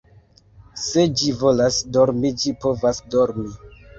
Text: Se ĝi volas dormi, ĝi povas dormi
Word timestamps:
Se 0.85 1.03
ĝi 1.19 1.33
volas 1.41 1.77
dormi, 1.99 2.31
ĝi 2.45 2.53
povas 2.65 3.05
dormi 3.17 3.49